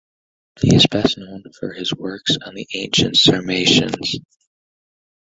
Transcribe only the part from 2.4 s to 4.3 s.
on the ancient Sarmatians.